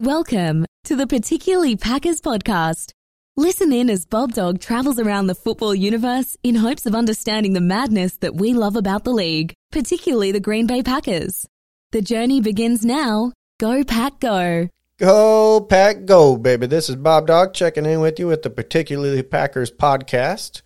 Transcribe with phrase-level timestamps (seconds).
[0.00, 2.90] Welcome to the Particularly Packers podcast.
[3.34, 7.62] Listen in as Bob Dog travels around the football universe in hopes of understanding the
[7.62, 11.46] madness that we love about the league, particularly the Green Bay Packers.
[11.92, 13.32] The journey begins now.
[13.58, 14.68] Go, Pack, go.
[14.98, 16.66] Go, Pack, go, baby.
[16.66, 20.60] This is Bob Dog checking in with you at the Particularly Packers podcast.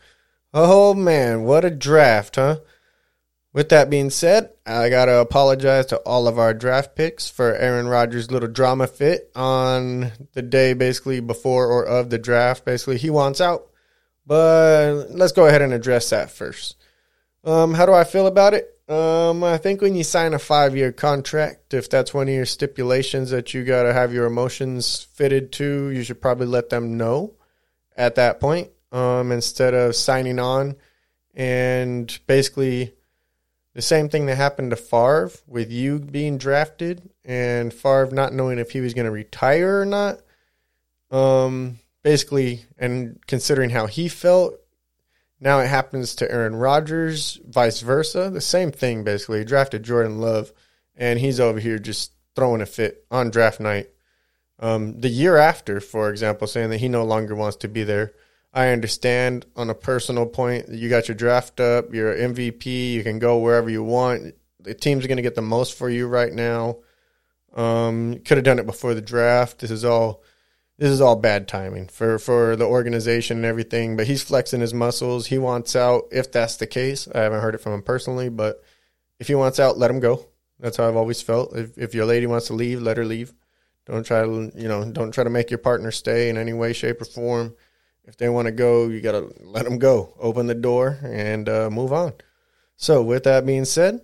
[0.53, 2.59] Oh, man, what a draft, huh?
[3.53, 7.53] With that being said, I got to apologize to all of our draft picks for
[7.55, 12.65] Aaron Rodgers' little drama fit on the day basically before or of the draft.
[12.65, 13.67] Basically, he wants out.
[14.25, 16.77] But let's go ahead and address that first.
[17.43, 18.69] Um, how do I feel about it?
[18.89, 22.47] Um, I think when you sign a five year contract, if that's one of your
[22.47, 26.97] stipulations that you got to have your emotions fitted to, you should probably let them
[26.97, 27.35] know
[27.97, 30.77] at that point um, instead of signing on
[31.35, 32.93] and basically
[33.75, 38.59] the same thing that happened to Favre with you being drafted and Favre not knowing
[38.59, 40.21] if he was going to retire or not.
[41.11, 44.55] Um, basically, and considering how he felt,
[45.41, 48.31] now it happens to Aaron Rodgers, vice versa.
[48.31, 49.39] The same thing, basically.
[49.39, 50.53] He drafted Jordan Love,
[50.97, 53.89] and he's over here just throwing a fit on draft night.
[54.59, 58.13] Um, the year after, for example, saying that he no longer wants to be there.
[58.53, 63.19] I understand on a personal point, you got your draft up, you're MVP, you can
[63.19, 64.35] go wherever you want.
[64.59, 66.79] The team's going to get the most for you right now.
[67.55, 69.61] Um, could have done it before the draft.
[69.61, 70.23] This is all
[70.79, 73.97] this is all bad timing for for the organization and everything.
[73.97, 75.27] But he's flexing his muscles.
[75.27, 76.05] He wants out.
[76.11, 78.63] If that's the case, I haven't heard it from him personally, but
[79.19, 80.27] if he wants out, let him go.
[80.59, 81.57] That's how I've always felt.
[81.57, 83.33] If if your lady wants to leave, let her leave.
[83.87, 86.73] Don't try to you know don't try to make your partner stay in any way,
[86.73, 87.55] shape, or form
[88.05, 90.15] if they want to go, you got to let them go.
[90.19, 92.13] Open the door and uh, move on.
[92.77, 94.01] So, with that being said,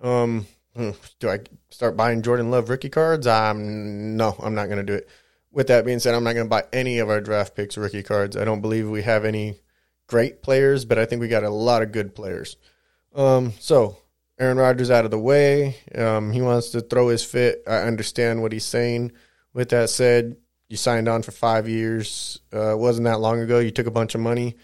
[0.00, 0.46] um,
[0.76, 1.40] hmm, do I
[1.70, 3.26] start buying Jordan Love rookie cards?
[3.26, 5.08] I'm no, I'm not going to do it.
[5.50, 8.02] With that being said, I'm not going to buy any of our draft picks rookie
[8.02, 8.36] cards.
[8.36, 9.60] I don't believe we have any
[10.06, 12.56] great players, but I think we got a lot of good players.
[13.14, 13.96] Um, so
[14.38, 15.76] Aaron Rodgers out of the way.
[15.94, 17.62] Um, he wants to throw his fit.
[17.66, 19.12] I understand what he's saying.
[19.52, 20.36] With that said,
[20.68, 22.40] you signed on for five years.
[22.52, 23.58] Uh, it wasn't that long ago.
[23.58, 24.56] You took a bunch of money.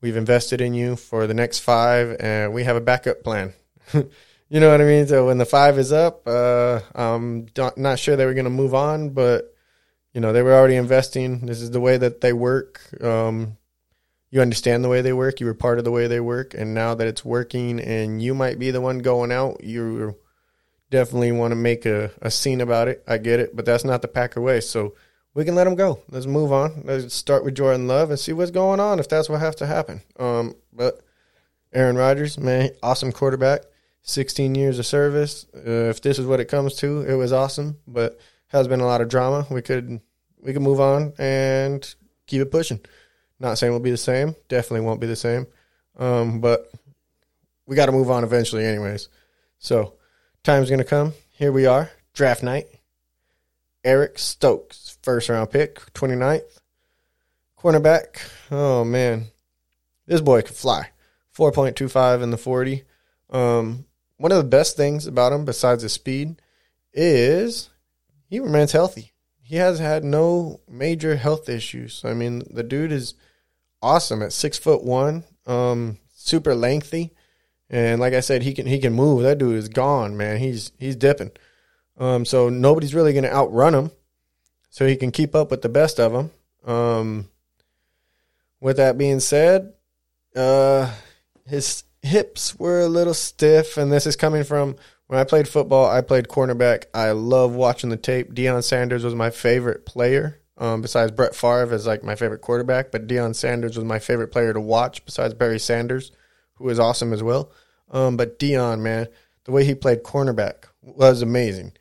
[0.00, 3.52] We've invested in you for the next five, and we have a backup plan.
[3.92, 5.06] you know what I mean?
[5.06, 8.74] So when the five is up, uh, I'm not sure they were going to move
[8.74, 9.54] on, but
[10.12, 11.46] you know they were already investing.
[11.46, 12.80] This is the way that they work.
[13.02, 13.56] Um,
[14.30, 15.40] you understand the way they work.
[15.40, 18.34] You were part of the way they work, and now that it's working, and you
[18.34, 20.16] might be the one going out, you
[20.90, 23.02] definitely want to make a, a scene about it.
[23.08, 24.60] I get it, but that's not the Packer way.
[24.60, 24.94] So
[25.38, 26.00] we can let him go.
[26.10, 26.82] Let's move on.
[26.84, 29.66] Let's start with Jordan Love and see what's going on if that's what has to
[29.66, 30.02] happen.
[30.18, 31.00] Um, but
[31.72, 33.60] Aaron Rodgers, man, awesome quarterback.
[34.02, 35.46] 16 years of service.
[35.54, 38.18] Uh, if this is what it comes to, it was awesome, but
[38.48, 39.46] has been a lot of drama.
[39.48, 40.00] We could
[40.40, 41.94] we could move on and
[42.26, 42.80] keep it pushing.
[43.38, 44.34] Not saying we'll be the same.
[44.48, 45.46] Definitely won't be the same.
[45.96, 46.68] Um, but
[47.64, 49.08] we got to move on eventually, anyways.
[49.60, 49.94] So
[50.42, 51.12] time's gonna come.
[51.30, 52.66] Here we are, draft night.
[53.84, 56.60] Eric Stokes, first round pick, 29th.
[57.58, 59.28] Cornerback, oh man,
[60.06, 60.90] this boy can fly.
[61.34, 62.84] 4.25 in the 40.
[63.30, 63.86] Um,
[64.18, 66.42] one of the best things about him, besides his speed,
[66.92, 67.70] is
[68.28, 69.14] he remains healthy.
[69.40, 72.02] He has had no major health issues.
[72.04, 73.14] I mean, the dude is
[73.80, 77.14] awesome at six foot one, um, super lengthy,
[77.70, 79.22] and like I said, he can he can move.
[79.22, 80.36] That dude is gone, man.
[80.36, 81.30] He's he's dipping.
[81.96, 83.90] Um, so nobody's really going to outrun him.
[84.78, 86.30] So he can keep up with the best of them.
[86.64, 87.28] Um,
[88.60, 89.72] with that being said,
[90.36, 90.94] uh,
[91.44, 94.76] his hips were a little stiff, and this is coming from
[95.08, 95.90] when I played football.
[95.90, 96.84] I played cornerback.
[96.94, 98.32] I love watching the tape.
[98.34, 100.38] Deion Sanders was my favorite player.
[100.58, 104.28] Um, besides Brett Favre as like my favorite quarterback, but Deion Sanders was my favorite
[104.28, 105.04] player to watch.
[105.04, 106.12] Besides Barry Sanders,
[106.54, 107.50] who was awesome as well.
[107.90, 109.08] Um, but Deion, man,
[109.42, 111.72] the way he played cornerback was amazing.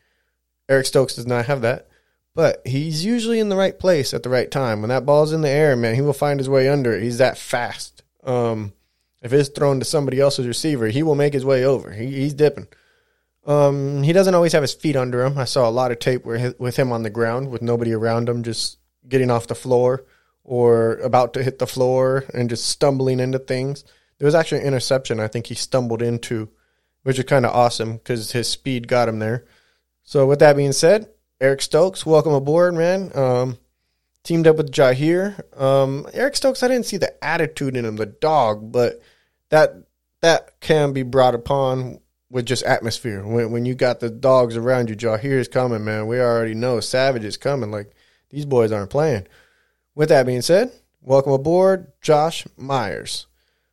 [0.67, 1.89] Eric Stokes does not have that,
[2.37, 4.81] but he's usually in the right place at the right time.
[4.81, 7.01] When that ball's in the air, man, he will find his way under it.
[7.01, 8.03] He's that fast.
[8.23, 8.73] Um,
[9.23, 11.91] if it's thrown to somebody else's receiver, he will make his way over.
[11.91, 12.67] He, he's dipping.
[13.47, 15.35] Um, he doesn't always have his feet under him.
[15.35, 18.29] I saw a lot of tape where with him on the ground with nobody around
[18.29, 18.77] him, just
[19.09, 20.05] getting off the floor
[20.43, 23.83] or about to hit the floor and just stumbling into things.
[24.19, 26.49] There was actually an interception I think he stumbled into,
[27.01, 29.45] which is kind of awesome because his speed got him there.
[30.03, 33.11] So with that being said, Eric Stokes, welcome aboard, man.
[33.13, 33.57] Um,
[34.23, 35.39] teamed up with Jaire.
[35.59, 39.01] Um, Eric Stokes, I didn't see the attitude in him, the dog, but
[39.49, 39.75] that
[40.21, 41.99] that can be brought upon
[42.31, 43.23] with just atmosphere.
[43.23, 46.07] When when you got the dogs around you, Jaire is coming, man.
[46.07, 47.69] We already know Savage is coming.
[47.69, 47.91] Like
[48.31, 49.27] these boys aren't playing.
[49.93, 53.27] With that being said, welcome aboard, Josh Myers.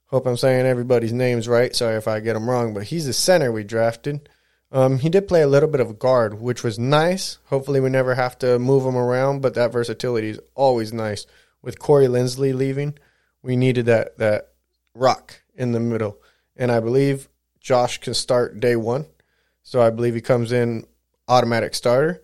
[0.08, 1.74] Hope I'm saying everybody's names right.
[1.74, 4.28] Sorry if I get them wrong, but he's the center we drafted.
[4.74, 7.38] Um, he did play a little bit of guard, which was nice.
[7.44, 11.26] Hopefully, we never have to move him around, but that versatility is always nice.
[11.62, 12.98] With Corey Linsley leaving,
[13.40, 14.48] we needed that that
[14.94, 16.20] rock in the middle,
[16.56, 17.28] and I believe
[17.60, 19.06] Josh can start day one.
[19.62, 20.86] So I believe he comes in
[21.28, 22.22] automatic starter.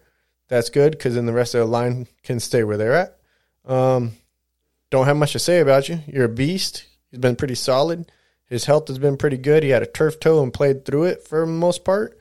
[0.48, 3.16] That's good because then the rest of the line can stay where they're at.
[3.64, 4.12] Um,
[4.90, 6.00] don't have much to say about you.
[6.08, 6.84] You're a beast.
[7.10, 8.10] He's been pretty solid.
[8.44, 9.62] His health has been pretty good.
[9.62, 12.18] He had a turf toe and played through it for the most part,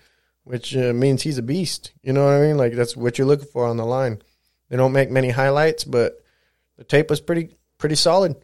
[0.50, 1.92] which uh, means he's a beast.
[2.02, 2.58] You know what I mean?
[2.58, 4.20] Like that's what you're looking for on the line.
[4.68, 6.24] They don't make many highlights, but
[6.76, 8.36] the tape was pretty pretty solid.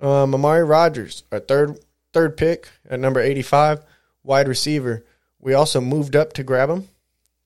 [0.00, 1.78] Um, Amari Rodgers, our third
[2.14, 3.84] third pick at number 85
[4.22, 5.04] wide receiver.
[5.38, 6.88] We also moved up to grab him.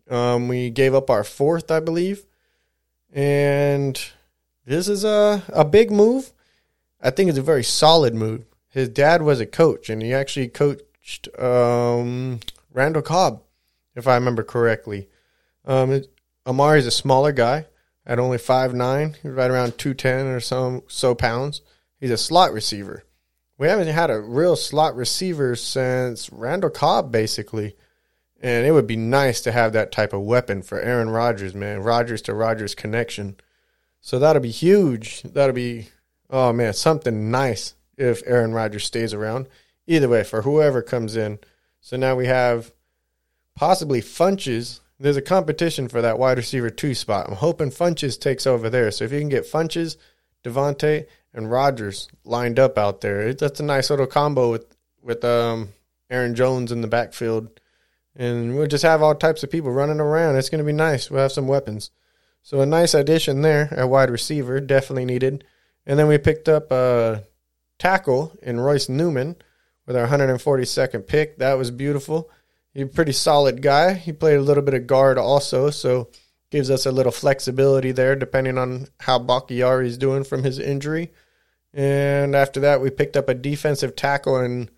[0.09, 2.25] Um, we gave up our fourth, I believe.
[3.13, 4.01] And
[4.65, 6.33] this is a, a big move.
[7.01, 8.45] I think it's a very solid move.
[8.69, 12.39] His dad was a coach, and he actually coached um,
[12.73, 13.43] Randall Cobb,
[13.99, 15.09] if I remember correctly.
[15.65, 16.13] Um, it,
[16.47, 17.67] Amari is a smaller guy
[18.07, 19.17] at only five nine.
[19.23, 21.61] He's right around 210 or so, so pounds.
[22.01, 23.05] He's a slot receiver
[23.59, 27.77] we haven't had a real slot receiver since Randall Cobb, basically.
[28.41, 31.81] And it would be nice to have that type of weapon for Aaron Rodgers, man.
[31.81, 33.37] Rodgers to Rodgers connection.
[34.01, 35.23] So that'll be huge.
[35.23, 35.89] That'll be,
[36.31, 39.49] oh man, something nice if Aaron Rodgers stays around.
[39.89, 41.41] Either way, for whoever comes in.
[41.81, 42.73] So now we have
[43.59, 44.79] possibly Funchess.
[45.01, 47.29] There's a competition for that wide receiver two spot.
[47.29, 48.91] I'm hoping Funchess takes over there.
[48.93, 49.97] So if you can get Funchess,
[50.45, 53.35] Davante, and Rodgers lined up out there.
[53.35, 55.71] That's a nice little combo with with um,
[56.09, 57.61] Aaron Jones in the backfield,
[58.15, 60.37] and we'll just have all types of people running around.
[60.37, 61.11] It's going to be nice.
[61.11, 61.91] We'll have some weapons.
[62.43, 65.45] So a nice addition there at wide receiver, definitely needed.
[65.85, 67.25] And then we picked up a
[67.79, 69.37] tackle in Royce Newman
[69.87, 71.39] with our 142nd pick.
[71.39, 72.31] That was beautiful.
[72.79, 73.95] He's a pretty solid guy.
[73.95, 76.11] He played a little bit of guard also, so
[76.53, 81.11] gives us a little flexibility there depending on how Bakhtiari is doing from his injury.
[81.75, 84.71] And after that, we picked up a defensive tackle in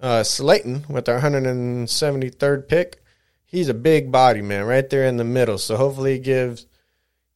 [0.00, 3.02] uh, Slaton with our 173rd pick.
[3.44, 5.58] He's a big body, man, right there in the middle.
[5.58, 6.68] So hopefully he gives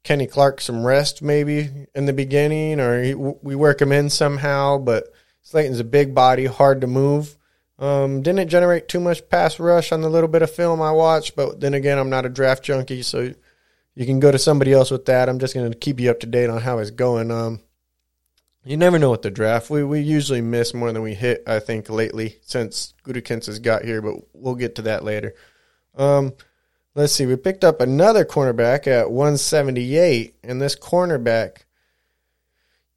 [0.05, 4.79] Kenny Clark some rest maybe in the beginning or he, we work him in somehow.
[4.79, 5.13] But
[5.43, 7.37] Slaton's a big body, hard to move.
[7.79, 11.37] Um, didn't generate too much pass rush on the little bit of film I watched,
[11.37, 13.33] but then again, I'm not a draft junkie, so
[13.95, 15.29] you can go to somebody else with that.
[15.29, 17.31] I'm just going to keep you up to date on how it's going.
[17.31, 17.61] Um,
[18.65, 19.71] you never know with the draft.
[19.71, 21.45] We we usually miss more than we hit.
[21.47, 25.35] I think lately since Gutekunst has got here, but we'll get to that later.
[25.97, 26.35] Um,
[26.95, 27.27] let's see.
[27.27, 31.65] We picked up another cornerback at 178, and this cornerback,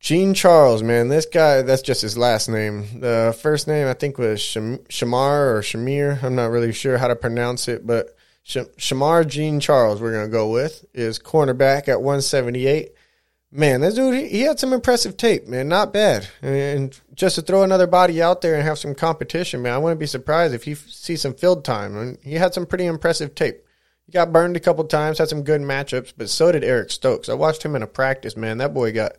[0.01, 1.61] Jean-Charles, man, this guy.
[1.61, 2.99] That's just his last name.
[2.99, 6.21] The first name I think was Shamar or Shamir.
[6.23, 8.15] I'm not really sure how to pronounce it, but
[8.45, 10.01] Shamar Jean-Charles.
[10.01, 12.91] We're gonna go with is cornerback at 178
[13.51, 15.67] man, this dude, he, had some impressive tape, man.
[15.67, 16.27] Not bad.
[16.41, 19.99] And just to throw another body out there and have some competition, man, I wouldn't
[19.99, 21.97] be surprised if he see some field time.
[21.97, 23.63] And he had some pretty impressive tape.
[24.05, 27.29] He got burned a couple times, had some good matchups, but so did Eric Stokes.
[27.29, 28.57] I watched him in a practice, man.
[28.57, 29.13] That boy got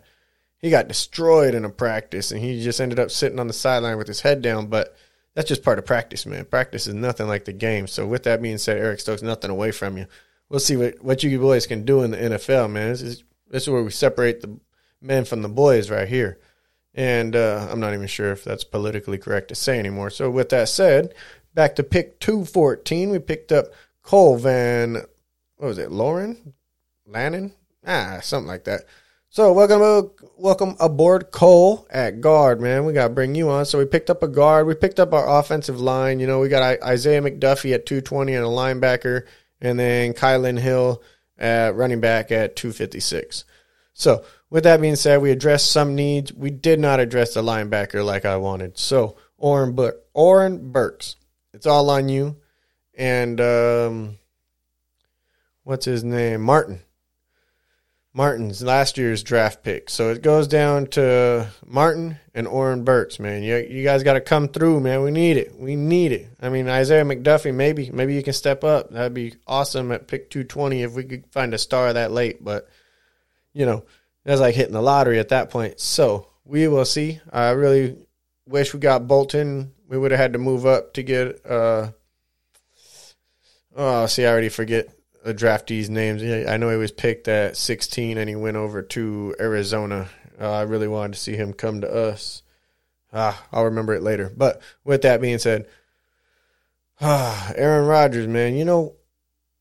[0.62, 3.98] he got destroyed in a practice, and he just ended up sitting on the sideline
[3.98, 4.68] with his head down.
[4.68, 4.96] But
[5.34, 6.44] that's just part of practice, man.
[6.44, 7.86] Practice is nothing like the game.
[7.86, 10.06] So with that being said, Eric Stokes, nothing away from you.
[10.48, 12.90] We'll see what, what you boys can do in the NFL, man.
[12.90, 14.58] This is this is where we separate the
[15.00, 16.38] men from the boys right here.
[16.94, 20.10] And uh, I'm not even sure if that's politically correct to say anymore.
[20.10, 21.14] So, with that said,
[21.54, 23.66] back to pick 214, we picked up
[24.02, 24.94] Cole Van,
[25.56, 26.54] what was it, Lauren?
[27.06, 27.52] Lannon?
[27.86, 28.84] Ah, something like that.
[29.34, 32.84] So, welcome welcome aboard Cole at guard, man.
[32.84, 33.64] We got to bring you on.
[33.64, 34.66] So, we picked up a guard.
[34.66, 36.20] We picked up our offensive line.
[36.20, 39.22] You know, we got Isaiah McDuffie at 220 and a linebacker,
[39.58, 41.02] and then Kylan Hill
[41.38, 43.46] at running back at 256.
[43.94, 46.30] So, with that being said, we addressed some needs.
[46.34, 48.76] We did not address the linebacker like I wanted.
[48.76, 51.16] So, Oren, Bur- Oren Burks,
[51.54, 52.36] it's all on you.
[52.98, 54.18] And um,
[55.64, 56.42] what's his name?
[56.42, 56.82] Martin.
[58.14, 59.88] Martin's last year's draft pick.
[59.88, 63.42] So it goes down to Martin and Oren Burks, man.
[63.42, 65.02] You, you guys got to come through, man.
[65.02, 65.58] We need it.
[65.58, 66.28] We need it.
[66.40, 68.90] I mean, Isaiah McDuffie, maybe maybe you can step up.
[68.90, 72.44] That'd be awesome at pick 220 if we could find a star that late.
[72.44, 72.68] But,
[73.54, 73.84] you know,
[74.24, 75.80] that's like hitting the lottery at that point.
[75.80, 77.20] So we will see.
[77.32, 77.96] I really
[78.46, 79.72] wish we got Bolton.
[79.88, 81.92] We would have had to move up to get uh,
[83.74, 84.88] Oh, see, I already forget
[85.24, 86.22] the draftees' names.
[86.22, 90.08] I know he was picked at 16 and he went over to Arizona.
[90.40, 92.42] Uh, I really wanted to see him come to us.
[93.12, 94.32] Ah, I'll remember it later.
[94.34, 95.66] But with that being said,
[97.00, 98.96] ah, Aaron Rodgers, man, you know,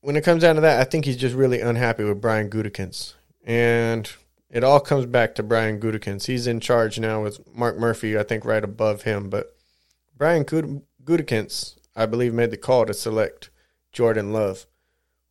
[0.02, 3.14] when it comes down to that, I think he's just really unhappy with Brian Gutekunst.
[3.46, 4.12] And
[4.50, 6.26] it all comes back to Brian Gutekunst.
[6.26, 9.30] He's in charge now with Mark Murphy, I think, right above him.
[9.30, 9.56] But
[10.18, 13.50] Brian Gutekunst, I believe, made the call to select
[13.92, 14.66] Jordan Love.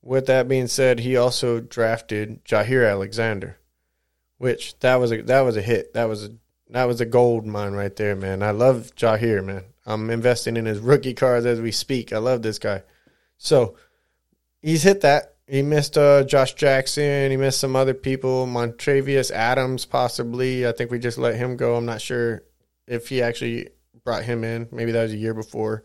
[0.03, 3.59] With that being said, he also drafted Jaire Alexander,
[4.39, 5.93] which that was a that was a hit.
[5.95, 6.31] That was a
[6.71, 8.43] that was a gold mine right there, man.
[8.43, 9.65] I love Jaire, man.
[9.85, 12.13] I'm investing in his rookie cards as we speak.
[12.13, 12.83] I love this guy.
[13.37, 13.77] So
[14.63, 15.35] he's hit that.
[15.47, 17.31] He missed uh, Josh Jackson.
[17.31, 18.47] He missed some other people.
[18.47, 20.67] Montravius Adams, possibly.
[20.67, 21.75] I think we just let him go.
[21.75, 22.45] I'm not sure
[22.87, 23.71] if he actually
[24.05, 24.69] brought him in.
[24.71, 25.83] Maybe that was a year before.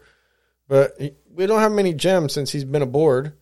[0.68, 1.00] But
[1.32, 3.34] we don't have many gems since he's been aboard.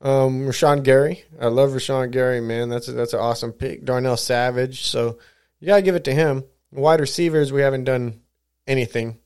[0.00, 1.24] Um, Rashan Gary.
[1.40, 2.68] I love Rashan Gary, man.
[2.68, 3.84] That's a, that's an awesome pick.
[3.84, 4.86] Darnell Savage.
[4.86, 5.18] So
[5.60, 6.44] you got to give it to him.
[6.70, 8.20] Wide receivers, we haven't done
[8.66, 9.18] anything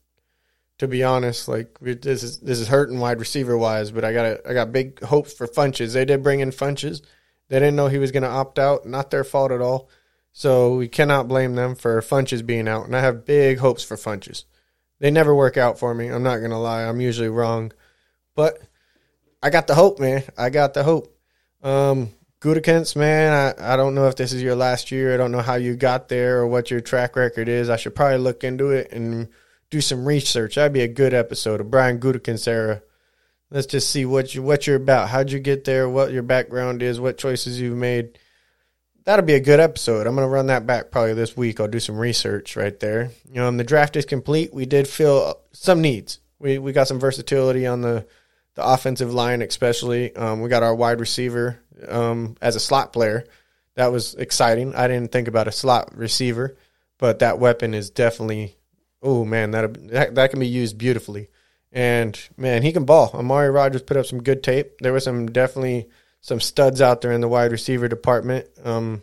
[0.78, 1.48] to be honest.
[1.48, 4.72] Like we, this is this is hurting wide receiver wise, but I got I got
[4.72, 5.92] big hopes for Funchess.
[5.92, 7.02] They did bring in Funchess.
[7.48, 8.86] They didn't know he was going to opt out.
[8.86, 9.88] Not their fault at all.
[10.32, 12.84] So we cannot blame them for Funchess being out.
[12.84, 14.44] And I have big hopes for Funchess.
[15.00, 16.08] They never work out for me.
[16.08, 16.84] I'm not going to lie.
[16.84, 17.72] I'm usually wrong.
[18.36, 18.60] But
[19.42, 20.22] I got the hope, man.
[20.36, 21.16] I got the hope.
[21.62, 25.14] Um, Gutekunst, man, I, I don't know if this is your last year.
[25.14, 27.68] I don't know how you got there or what your track record is.
[27.68, 29.28] I should probably look into it and–
[29.70, 30.54] do some research.
[30.54, 32.82] That'd be a good episode of Brian Gutekunst era.
[33.50, 35.08] Let's just see what you what you're about.
[35.08, 35.88] How'd you get there?
[35.88, 37.00] What your background is?
[37.00, 38.18] What choices you've made?
[39.04, 40.06] That'll be a good episode.
[40.06, 41.58] I'm gonna run that back probably this week.
[41.58, 43.10] I'll do some research right there.
[43.36, 44.52] Um, the draft is complete.
[44.52, 46.20] We did fill some needs.
[46.38, 48.06] We we got some versatility on the
[48.58, 50.14] the offensive line, especially.
[50.14, 53.24] Um, we got our wide receiver um, as a slot player.
[53.74, 54.74] That was exciting.
[54.74, 56.56] I didn't think about a slot receiver,
[56.98, 58.58] but that weapon is definitely
[59.02, 61.28] oh man, that, that can be used beautifully.
[61.70, 63.10] And man, he can ball.
[63.14, 64.78] Amari Rodgers put up some good tape.
[64.80, 65.88] There were some definitely
[66.20, 68.48] some studs out there in the wide receiver department.
[68.64, 69.02] Um,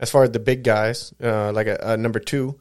[0.00, 2.58] as far as the big guys, uh, like a, a, number two,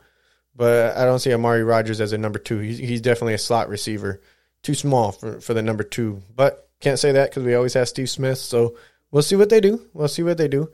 [0.55, 2.59] but I don't see Amari Rodgers as a number two.
[2.59, 4.21] He's, he's definitely a slot receiver,
[4.67, 6.21] too small for for the number two.
[6.35, 8.37] But can't say that because we always have Steve Smith.
[8.37, 8.75] So
[9.11, 9.81] we'll see what they do.
[9.93, 10.69] We'll see what they do.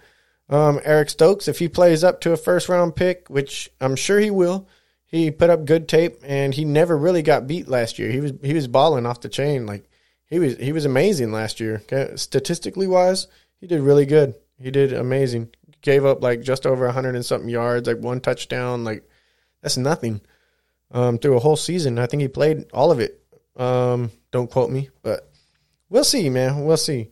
[0.49, 4.19] Um, Eric Stokes, if he plays up to a first round pick, which I'm sure
[4.19, 4.67] he will,
[5.05, 8.09] he put up good tape and he never really got beat last year.
[8.09, 9.87] He was he was balling off the chain like
[10.25, 11.83] he was he was amazing last year.
[12.15, 13.27] Statistically wise,
[13.61, 14.33] he did really good.
[14.59, 15.49] He did amazing.
[15.81, 19.07] Gave up like just over 100 and something yards, like one touchdown, like
[19.61, 20.21] that's nothing.
[20.89, 23.22] Um, through a whole season, I think he played all of it.
[23.55, 25.29] Um, don't quote me, but
[25.89, 26.65] we'll see, man.
[26.65, 27.09] We'll see.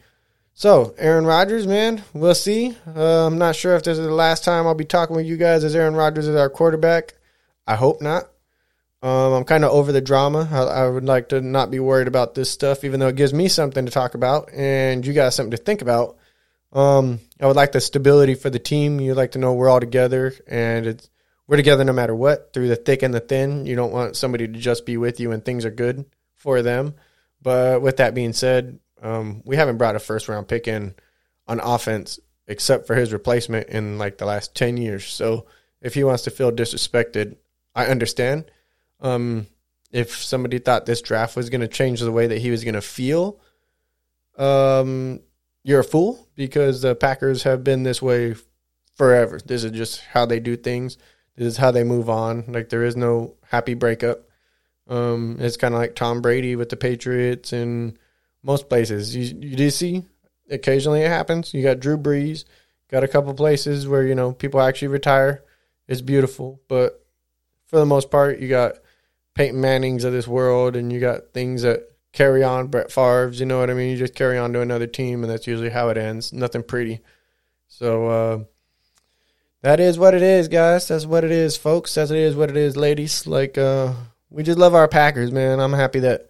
[0.54, 2.76] So, Aaron Rodgers, man, we'll see.
[2.86, 5.38] Uh, I'm not sure if this is the last time I'll be talking with you
[5.38, 7.14] guys as Aaron Rodgers is our quarterback.
[7.66, 8.26] I hope not.
[9.02, 10.48] Um, I'm kind of over the drama.
[10.52, 13.34] I, I, would like to not be worried about this stuff, even though it gives
[13.34, 16.18] me something to talk about and you got something to think about.
[16.72, 19.00] Um, I would like the stability for the team.
[19.00, 21.10] You'd like to know we're all together and it's
[21.48, 23.66] we're together no matter what, through the thick and the thin.
[23.66, 26.06] You don't want somebody to just be with you when things are good
[26.42, 26.96] for them.
[27.42, 30.96] But with that being said, um, we haven't brought a first round pick in
[31.48, 35.06] on offense except for his replacement in like the last ten years.
[35.06, 35.46] So
[35.82, 37.38] if he wants to feel disrespected,
[37.76, 38.52] I understand.
[39.00, 39.48] Um,
[39.92, 42.76] if somebody thought this draft was going to change the way that he was going
[42.76, 43.40] to feel,
[44.38, 45.20] um,
[45.64, 48.36] you're a fool because the Packers have been this way
[48.96, 49.40] forever.
[49.44, 50.98] This is just how they do things.
[51.36, 52.46] This is how they move on.
[52.48, 54.28] Like there is no happy breakup.
[54.88, 57.98] Um, it's kind of like Tom Brady with the Patriots and
[58.44, 59.16] most places.
[59.16, 60.04] You, you do see
[60.50, 61.54] occasionally it happens.
[61.54, 62.46] You got Drew Brees,
[62.90, 65.44] got a couple places where you know people actually retire.
[65.88, 67.02] It's beautiful, but
[67.72, 68.40] for the most part.
[68.40, 68.76] You got
[69.34, 72.68] Peyton Manning's of this world, and you got things that carry on.
[72.68, 73.92] Brett Favre's, you know what I mean?
[73.92, 76.34] You just carry on to another team, and that's usually how it ends.
[76.34, 77.00] Nothing pretty.
[77.68, 78.44] So uh,
[79.62, 80.90] that is what it is, guys.
[80.90, 81.96] That's what it is, folks.
[81.96, 83.26] That's it is what it is, ladies.
[83.26, 83.94] Like uh,
[84.32, 85.60] we just love our Packers, man.
[85.60, 86.28] I'm happy that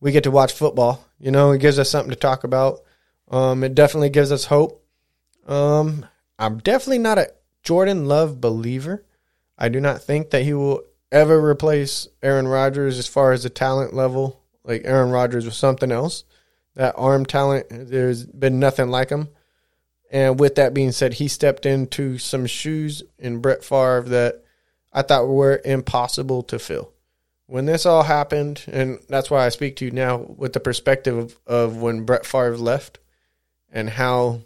[0.00, 1.06] we get to watch football.
[1.18, 2.80] You know, it gives us something to talk about.
[3.30, 4.84] Um, it definitely gives us hope.
[5.46, 6.04] Um,
[6.38, 7.32] I'm definitely not a
[7.62, 9.06] Jordan Love believer.
[9.56, 10.82] I do not think that he will
[11.12, 14.42] ever replace Aaron Rodgers as far as the talent level.
[14.64, 16.24] Like Aaron Rodgers was something else.
[16.74, 19.28] That arm talent, there's been nothing like him.
[20.10, 24.44] And with that being said, he stepped into some shoes in Brett Favre that
[24.92, 26.93] I thought were impossible to fill.
[27.46, 31.16] When this all happened, and that's why I speak to you now with the perspective
[31.16, 32.98] of, of when Brett Favre left
[33.70, 34.40] and how,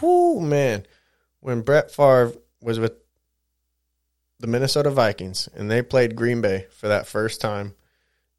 [0.00, 0.86] whoo, man,
[1.40, 2.32] when Brett Favre
[2.62, 2.94] was with
[4.38, 7.74] the Minnesota Vikings and they played Green Bay for that first time,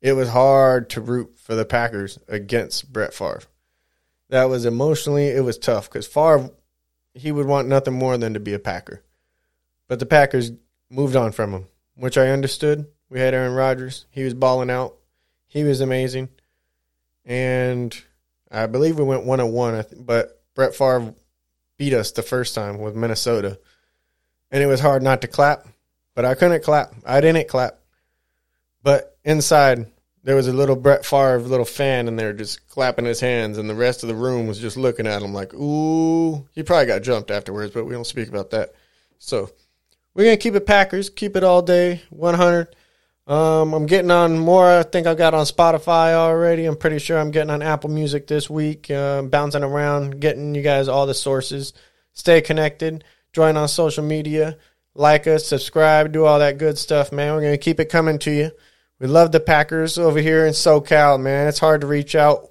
[0.01, 3.43] it was hard to root for the Packers against Brett Favre.
[4.29, 6.49] That was emotionally, it was tough because Favre,
[7.13, 9.03] he would want nothing more than to be a Packer.
[9.87, 10.51] But the Packers
[10.89, 12.87] moved on from him, which I understood.
[13.13, 14.07] We had Aaron Rodgers.
[14.09, 14.95] He was balling out.
[15.45, 16.29] He was amazing.
[17.23, 17.95] And
[18.49, 21.13] I believe we went one on one, but Brett Favre
[21.77, 23.59] beat us the first time with Minnesota.
[24.49, 25.67] And it was hard not to clap,
[26.15, 26.95] but I couldn't clap.
[27.05, 27.81] I didn't clap.
[28.81, 29.91] But inside,
[30.23, 33.69] there was a little Brett Favre little fan in there just clapping his hands, and
[33.69, 36.47] the rest of the room was just looking at him like, ooh.
[36.53, 38.73] He probably got jumped afterwards, but we don't speak about that.
[39.19, 39.51] So
[40.15, 42.75] we're going to keep it Packers, keep it all day, 100.
[43.25, 44.65] Um, I'm getting on more.
[44.65, 46.65] I think I've got on Spotify already.
[46.65, 48.91] I'm pretty sure I'm getting on Apple Music this week.
[48.91, 51.73] Uh, bouncing around, getting you guys all the sources.
[52.11, 53.03] Stay connected.
[53.31, 54.57] Join on social media.
[54.95, 57.33] Like us, subscribe, do all that good stuff, man.
[57.33, 58.51] We're gonna keep it coming to you.
[58.99, 61.47] We love the Packers over here in SoCal, man.
[61.47, 62.49] It's hard to reach out.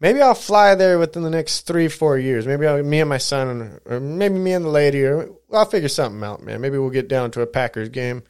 [0.00, 2.46] Maybe I'll fly there within the next three, four years.
[2.46, 5.88] Maybe I'll, me and my son, or maybe me and the lady, or I'll figure
[5.88, 6.60] something out, man.
[6.60, 8.22] Maybe we'll get down to a Packers game.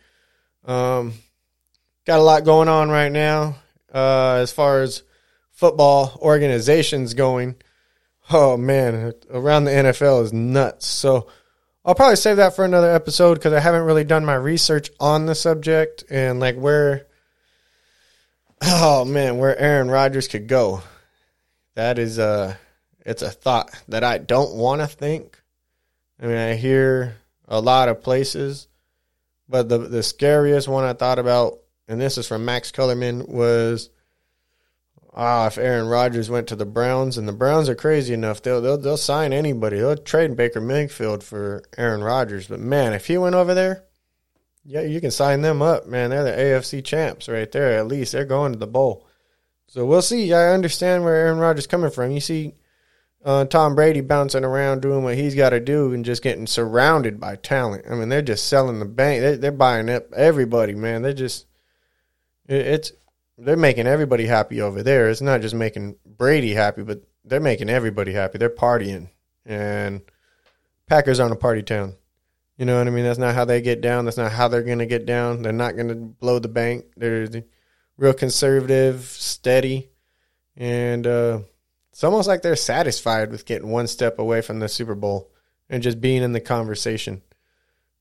[0.65, 1.15] Um,
[2.07, 3.57] got a lot going on right now
[3.93, 5.03] uh, as far as
[5.51, 7.57] football organizations going.
[8.31, 10.87] Oh man, around the NFL is nuts.
[10.87, 11.29] So
[11.85, 15.27] I'll probably save that for another episode because I haven't really done my research on
[15.27, 17.07] the subject and like where.
[18.65, 20.83] Oh man, where Aaron Rodgers could go.
[21.75, 22.57] That is a,
[23.05, 25.37] it's a thought that I don't want to think.
[26.21, 27.17] I mean, I hear
[27.49, 28.69] a lot of places,
[29.49, 33.91] but the the scariest one I thought about and this is from Max Kellerman, was
[35.15, 38.61] ah, if Aaron Rodgers went to the Browns, and the Browns are crazy enough, they'll
[38.61, 39.79] they'll, they'll sign anybody.
[39.79, 42.49] They'll trade Baker Mayfield for Aaron Rodgers.
[42.49, 43.85] But man, if he went over there,
[44.65, 46.11] yeah, you can sign them up, man.
[46.11, 47.79] They're the AFC champs right there.
[47.79, 49.07] At least they're going to the bowl.
[49.67, 50.33] So we'll see.
[50.33, 52.11] I understand where Aaron Rodgers coming from.
[52.11, 52.55] You see
[53.25, 57.19] uh, Tom Brady bouncing around doing what he's got to do and just getting surrounded
[57.19, 57.87] by talent.
[57.91, 59.21] I mean, they're just selling the bank.
[59.21, 61.03] They're, they're buying up everybody, man.
[61.03, 61.47] They're just
[62.49, 62.93] it's
[63.39, 65.11] they're making everybody happy over there.
[65.11, 68.39] It's not just making Brady happy, but they're making everybody happy.
[68.39, 69.09] They're partying,
[69.47, 70.03] and
[70.87, 71.95] Packers aren't a party town.
[72.59, 73.05] You know what I mean?
[73.05, 74.05] That's not how they get down.
[74.05, 75.43] That's not how they're going to get down.
[75.43, 76.85] They're not going to blow the bank.
[76.97, 77.45] They're
[77.97, 79.91] real conservative, steady,
[80.57, 81.41] and uh,
[81.93, 85.31] it's almost like they're satisfied with getting one step away from the Super Bowl
[85.69, 87.23] and just being in the conversation.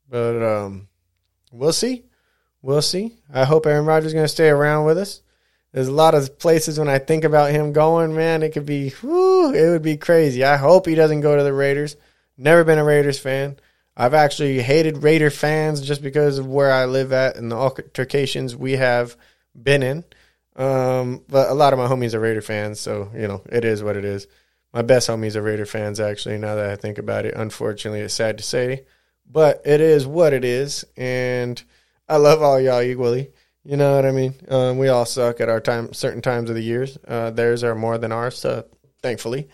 [0.10, 0.90] But um,
[1.52, 2.04] we'll see
[2.62, 3.16] we'll see.
[3.34, 5.22] I hope Aaron Rodgers is going to stay around with us.
[5.72, 8.90] There's a lot of places when I think about him going, man, it could be,
[8.90, 10.44] whew, it would be crazy.
[10.44, 11.96] I hope he doesn't go to the Raiders.
[12.38, 13.58] Never been a Raiders fan.
[13.96, 18.56] I've actually hated Raider fans just because of where I live at and the altercations
[18.56, 19.16] we have
[19.62, 20.04] been in.
[20.56, 23.84] Um, but a lot of my homies are Raider fans, so you know it is
[23.84, 24.28] what it is.
[24.74, 26.38] My best homies are Raider fans, actually.
[26.38, 28.86] Now that I think about it, unfortunately, it's sad to say,
[29.30, 31.62] but it is what it is, and
[32.12, 33.32] I love all y'all equally.
[33.64, 34.36] You know what I mean?
[34.50, 36.98] Um, we all suck at our time, certain times of the years.
[37.08, 38.46] Uh, theirs are more than ours,
[39.02, 39.48] thankfully.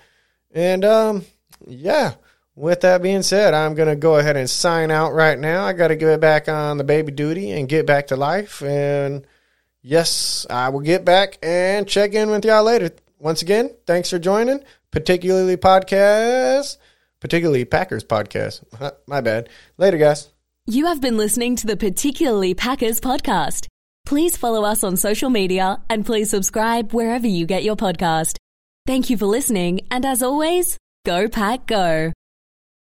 [0.52, 1.26] And um,
[1.67, 2.15] yeah,
[2.56, 5.65] with that being said, I'm gonna go ahead and sign out right now.
[5.65, 8.63] I got to get back on the baby duty and get back to life.
[8.63, 9.28] And
[9.84, 12.89] yes, I will get back and check in with y'all later.
[13.20, 16.78] Once again, thanks for joining, particularly podcast,
[17.20, 18.63] particularly Packers podcast.
[19.08, 19.50] My bad.
[19.78, 20.30] Later, guys.
[20.70, 23.68] You have been listening to the Particularly Packers podcast.
[24.06, 28.36] Please follow us on social media and please subscribe wherever you get your podcast.
[28.86, 32.12] Thank you for listening, and as always, go Pack Go.